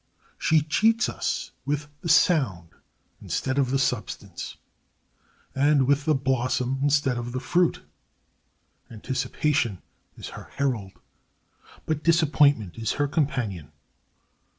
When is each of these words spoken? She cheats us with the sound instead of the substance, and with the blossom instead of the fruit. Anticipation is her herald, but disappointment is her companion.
She 0.39 0.63
cheats 0.63 1.07
us 1.07 1.51
with 1.63 1.87
the 2.01 2.09
sound 2.09 2.69
instead 3.21 3.59
of 3.59 3.69
the 3.69 3.77
substance, 3.77 4.57
and 5.53 5.85
with 5.85 6.05
the 6.05 6.15
blossom 6.15 6.79
instead 6.81 7.19
of 7.19 7.33
the 7.33 7.39
fruit. 7.39 7.83
Anticipation 8.89 9.79
is 10.17 10.29
her 10.29 10.49
herald, 10.55 10.93
but 11.85 12.01
disappointment 12.01 12.79
is 12.79 12.93
her 12.93 13.07
companion. 13.07 13.71